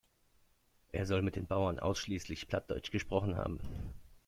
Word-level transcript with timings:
Er 0.91 1.05
soll 1.05 1.21
mit 1.21 1.35
den 1.35 1.45
Bauern 1.45 1.77
ausschließlich 1.77 2.47
Plattdeutsch 2.47 2.89
gesprochen 2.89 3.37
haben. 3.37 3.59